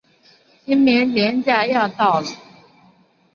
[0.65, 2.27] 清明节连假要到了